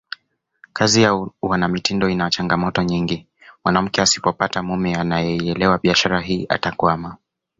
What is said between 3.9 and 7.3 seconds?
asipopata mume anayeielewa biashara hii atakwama